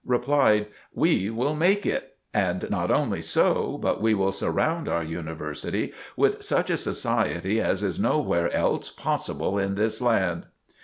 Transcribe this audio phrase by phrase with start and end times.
[0.03, 5.93] replied, "We will make it; and not only so, but we will surround our University
[6.17, 10.45] with such a society as is nowhere else possible in this land."